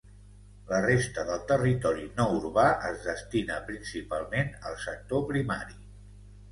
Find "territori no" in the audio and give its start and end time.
1.51-2.27